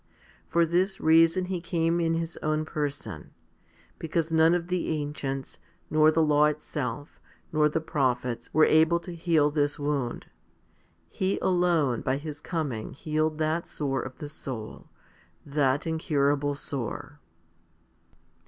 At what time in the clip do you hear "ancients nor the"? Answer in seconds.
4.89-6.23